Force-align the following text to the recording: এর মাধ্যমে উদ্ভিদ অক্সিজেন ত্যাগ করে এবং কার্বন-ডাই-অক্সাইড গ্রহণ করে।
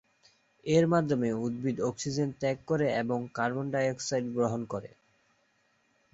এর 0.65 0.85
মাধ্যমে 0.87 1.29
উদ্ভিদ 1.45 1.77
অক্সিজেন 1.81 2.29
ত্যাগ 2.39 2.57
করে 2.67 2.87
এবং 3.01 3.19
কার্বন-ডাই-অক্সাইড 3.33 4.25
গ্রহণ 4.35 4.61
করে। 4.65 4.89